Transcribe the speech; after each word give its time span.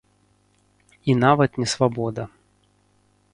І 1.13 1.15
нават 1.23 1.51
не 1.65 1.67
свабода. 1.75 2.23